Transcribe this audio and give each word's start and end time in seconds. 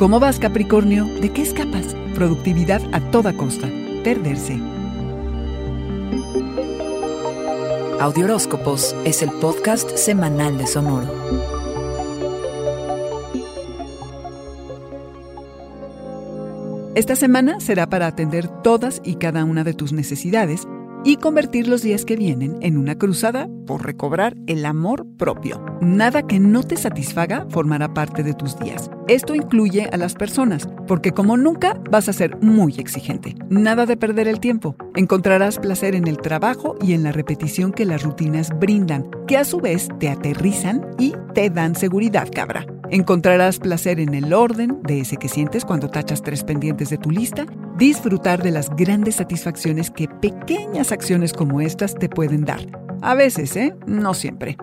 ¿Cómo 0.00 0.18
vas, 0.18 0.38
Capricornio? 0.38 1.04
¿De 1.04 1.28
qué 1.28 1.42
escapas? 1.42 1.94
Productividad 2.14 2.80
a 2.94 3.00
toda 3.10 3.34
costa. 3.34 3.68
Perderse. 4.02 4.58
Audioróscopos 8.00 8.96
es 9.04 9.20
el 9.22 9.30
podcast 9.30 9.94
semanal 9.96 10.56
de 10.56 10.66
Sonoro. 10.66 11.06
Esta 16.94 17.14
semana 17.14 17.60
será 17.60 17.86
para 17.86 18.06
atender 18.06 18.48
todas 18.48 19.02
y 19.04 19.16
cada 19.16 19.44
una 19.44 19.64
de 19.64 19.74
tus 19.74 19.92
necesidades 19.92 20.66
y 21.04 21.16
convertir 21.16 21.68
los 21.68 21.82
días 21.82 22.04
que 22.04 22.16
vienen 22.16 22.56
en 22.60 22.76
una 22.76 22.96
cruzada 22.96 23.48
por 23.66 23.84
recobrar 23.84 24.36
el 24.46 24.66
amor 24.66 25.06
propio. 25.16 25.64
Nada 25.80 26.26
que 26.26 26.40
no 26.40 26.62
te 26.62 26.76
satisfaga 26.76 27.46
formará 27.48 27.94
parte 27.94 28.22
de 28.22 28.34
tus 28.34 28.58
días. 28.58 28.90
Esto 29.08 29.34
incluye 29.34 29.88
a 29.92 29.96
las 29.96 30.14
personas, 30.14 30.68
porque 30.86 31.12
como 31.12 31.36
nunca 31.36 31.80
vas 31.90 32.08
a 32.08 32.12
ser 32.12 32.36
muy 32.38 32.74
exigente. 32.78 33.34
Nada 33.48 33.86
de 33.86 33.96
perder 33.96 34.28
el 34.28 34.40
tiempo. 34.40 34.76
Encontrarás 34.94 35.58
placer 35.58 35.94
en 35.94 36.06
el 36.06 36.18
trabajo 36.18 36.76
y 36.82 36.92
en 36.92 37.02
la 37.02 37.12
repetición 37.12 37.72
que 37.72 37.86
las 37.86 38.02
rutinas 38.02 38.50
brindan, 38.58 39.10
que 39.26 39.36
a 39.36 39.44
su 39.44 39.60
vez 39.60 39.88
te 39.98 40.08
aterrizan 40.08 40.86
y 40.98 41.14
te 41.34 41.50
dan 41.50 41.74
seguridad, 41.74 42.28
cabra. 42.32 42.66
Encontrarás 42.90 43.60
placer 43.60 44.00
en 44.00 44.14
el 44.14 44.32
orden 44.32 44.82
de 44.82 45.00
ese 45.00 45.16
que 45.16 45.28
sientes 45.28 45.64
cuando 45.64 45.88
tachas 45.88 46.22
tres 46.22 46.42
pendientes 46.42 46.90
de 46.90 46.98
tu 46.98 47.10
lista, 47.10 47.46
disfrutar 47.80 48.42
de 48.42 48.50
las 48.50 48.68
grandes 48.76 49.16
satisfacciones 49.16 49.90
que 49.90 50.06
pequeñas 50.06 50.92
acciones 50.92 51.32
como 51.32 51.62
estas 51.62 51.94
te 51.94 52.10
pueden 52.10 52.44
dar. 52.44 52.60
A 53.00 53.14
veces, 53.14 53.56
¿eh? 53.56 53.74
No 53.86 54.12
siempre. 54.12 54.58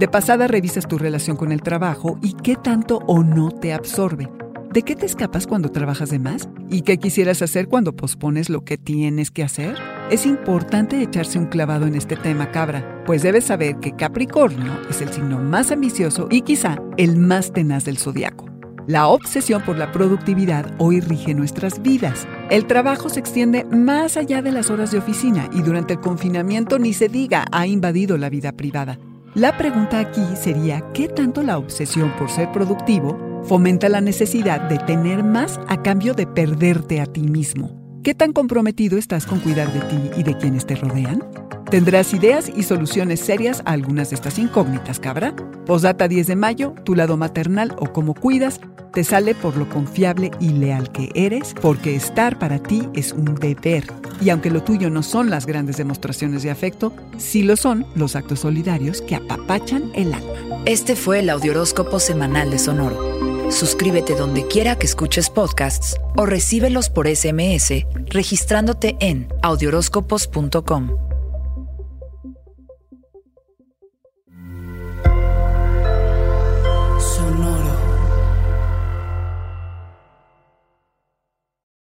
De 0.00 0.08
pasada 0.08 0.48
revisas 0.48 0.88
tu 0.88 0.98
relación 0.98 1.36
con 1.36 1.52
el 1.52 1.62
trabajo 1.62 2.18
y 2.22 2.34
qué 2.34 2.56
tanto 2.56 2.98
o 3.06 3.22
no 3.22 3.52
te 3.52 3.72
absorbe. 3.72 4.28
¿De 4.72 4.82
qué 4.82 4.96
te 4.96 5.06
escapas 5.06 5.46
cuando 5.46 5.70
trabajas 5.70 6.10
de 6.10 6.18
más? 6.18 6.48
¿Y 6.68 6.82
qué 6.82 6.98
quisieras 6.98 7.40
hacer 7.40 7.68
cuando 7.68 7.94
pospones 7.94 8.50
lo 8.50 8.64
que 8.64 8.76
tienes 8.76 9.30
que 9.30 9.44
hacer? 9.44 9.76
Es 10.10 10.26
importante 10.26 11.00
echarse 11.00 11.38
un 11.38 11.46
clavado 11.46 11.86
en 11.86 11.94
este 11.94 12.16
tema, 12.16 12.50
cabra, 12.50 13.04
pues 13.06 13.22
debes 13.22 13.44
saber 13.44 13.76
que 13.76 13.92
Capricornio 13.92 14.72
es 14.90 15.00
el 15.00 15.12
signo 15.12 15.38
más 15.38 15.70
ambicioso 15.70 16.26
y 16.32 16.42
quizá 16.42 16.78
el 16.96 17.16
más 17.16 17.52
tenaz 17.52 17.84
del 17.84 17.96
zodiaco. 17.96 18.45
La 18.86 19.08
obsesión 19.08 19.62
por 19.62 19.76
la 19.76 19.90
productividad 19.90 20.72
hoy 20.78 21.00
rige 21.00 21.34
nuestras 21.34 21.82
vidas. 21.82 22.28
El 22.50 22.68
trabajo 22.68 23.08
se 23.08 23.18
extiende 23.18 23.64
más 23.64 24.16
allá 24.16 24.42
de 24.42 24.52
las 24.52 24.70
horas 24.70 24.92
de 24.92 24.98
oficina 24.98 25.50
y 25.52 25.62
durante 25.62 25.94
el 25.94 26.00
confinamiento 26.00 26.78
ni 26.78 26.92
se 26.92 27.08
diga 27.08 27.46
ha 27.50 27.66
invadido 27.66 28.16
la 28.16 28.30
vida 28.30 28.52
privada. 28.52 29.00
La 29.34 29.58
pregunta 29.58 29.98
aquí 29.98 30.22
sería, 30.40 30.84
¿qué 30.94 31.08
tanto 31.08 31.42
la 31.42 31.58
obsesión 31.58 32.12
por 32.16 32.30
ser 32.30 32.52
productivo 32.52 33.42
fomenta 33.44 33.88
la 33.88 34.00
necesidad 34.00 34.60
de 34.68 34.78
tener 34.78 35.24
más 35.24 35.58
a 35.66 35.82
cambio 35.82 36.14
de 36.14 36.28
perderte 36.28 37.00
a 37.00 37.06
ti 37.06 37.22
mismo? 37.22 38.00
¿Qué 38.04 38.14
tan 38.14 38.32
comprometido 38.32 38.98
estás 38.98 39.26
con 39.26 39.40
cuidar 39.40 39.72
de 39.72 39.80
ti 39.80 40.10
y 40.16 40.22
de 40.22 40.36
quienes 40.38 40.64
te 40.64 40.76
rodean? 40.76 41.45
Tendrás 41.70 42.14
ideas 42.14 42.50
y 42.54 42.62
soluciones 42.62 43.18
serias 43.18 43.60
a 43.64 43.72
algunas 43.72 44.10
de 44.10 44.14
estas 44.14 44.38
incógnitas, 44.38 45.00
cabra. 45.00 45.34
Posdata 45.66 46.06
10 46.06 46.28
de 46.28 46.36
mayo, 46.36 46.74
tu 46.84 46.94
lado 46.94 47.16
maternal 47.16 47.74
o 47.78 47.92
cómo 47.92 48.14
cuidas, 48.14 48.60
te 48.92 49.02
sale 49.02 49.34
por 49.34 49.56
lo 49.56 49.68
confiable 49.68 50.30
y 50.38 50.50
leal 50.50 50.92
que 50.92 51.10
eres, 51.14 51.54
porque 51.60 51.96
estar 51.96 52.38
para 52.38 52.60
ti 52.60 52.88
es 52.94 53.12
un 53.12 53.34
deber. 53.34 53.84
Y 54.20 54.30
aunque 54.30 54.48
lo 54.48 54.62
tuyo 54.62 54.90
no 54.90 55.02
son 55.02 55.28
las 55.28 55.44
grandes 55.44 55.76
demostraciones 55.76 56.44
de 56.44 56.50
afecto, 56.50 56.92
sí 57.18 57.42
lo 57.42 57.56
son 57.56 57.84
los 57.96 58.14
actos 58.14 58.40
solidarios 58.40 59.02
que 59.02 59.16
apapachan 59.16 59.90
el 59.94 60.14
alma. 60.14 60.62
Este 60.66 60.94
fue 60.94 61.18
el 61.18 61.28
Audioróscopo 61.30 61.98
Semanal 61.98 62.50
de 62.50 62.60
Sonoro. 62.60 63.50
Suscríbete 63.50 64.14
donde 64.14 64.46
quiera 64.46 64.76
que 64.76 64.86
escuches 64.86 65.30
podcasts 65.30 65.96
o 66.16 66.26
recíbelos 66.26 66.90
por 66.90 67.08
SMS 67.08 67.86
registrándote 68.08 68.96
en 69.00 69.28
audioróscopos.com. 69.42 71.05